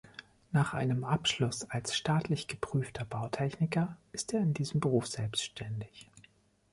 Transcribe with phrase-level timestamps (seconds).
[0.51, 6.09] Nach einem Abschluss als staatlich geprüfter Bautechniker ist er in diesem Beruf selbständig.